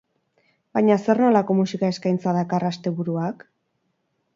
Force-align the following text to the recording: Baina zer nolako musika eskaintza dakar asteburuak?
Baina 0.77 0.97
zer 1.03 1.21
nolako 1.27 1.57
musika 1.59 1.93
eskaintza 1.95 2.37
dakar 2.41 2.69
asteburuak? 2.73 3.51